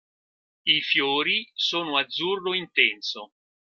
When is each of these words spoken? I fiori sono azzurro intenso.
I 0.65 0.81
fiori 0.81 1.47
sono 1.53 1.99
azzurro 1.99 2.55
intenso. 2.55 3.33